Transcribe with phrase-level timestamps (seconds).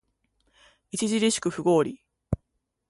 [0.95, 2.01] 著しく不合理